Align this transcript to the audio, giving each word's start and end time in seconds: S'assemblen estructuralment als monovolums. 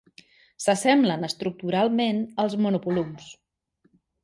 S'assemblen 0.63 1.27
estructuralment 1.27 2.23
als 2.45 2.57
monovolums. 2.67 3.31